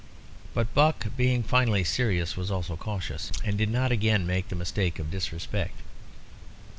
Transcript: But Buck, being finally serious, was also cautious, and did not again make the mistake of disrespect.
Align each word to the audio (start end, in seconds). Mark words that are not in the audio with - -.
But 0.55 0.73
Buck, 0.73 1.15
being 1.15 1.43
finally 1.43 1.83
serious, 1.83 2.35
was 2.35 2.49
also 2.49 2.75
cautious, 2.75 3.31
and 3.45 3.55
did 3.55 3.69
not 3.69 3.91
again 3.91 4.25
make 4.25 4.49
the 4.49 4.55
mistake 4.55 4.97
of 4.97 5.11
disrespect. 5.11 5.79